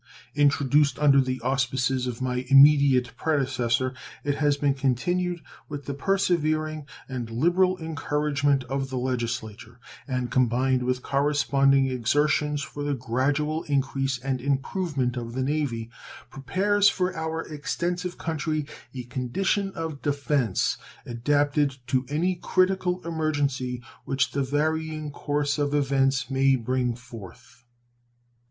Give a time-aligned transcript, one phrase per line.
[0.33, 3.93] Introduced under the auspices of my immediate predecessor,
[4.23, 10.81] it has been continued with the persevering and liberal encouragement of the Legislature, and, combined
[10.81, 15.91] with corresponding exertions for the gradual increase and improvement of the Navy,
[16.31, 18.65] prepares for our extensive country
[18.95, 26.27] a condition of defense adapted to any critical emergency which the varying course of events
[26.31, 27.65] may bring forth.